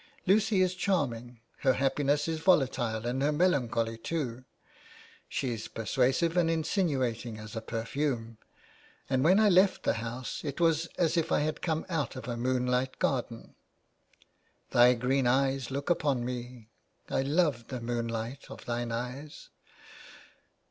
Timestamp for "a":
7.55-7.61, 12.27-12.35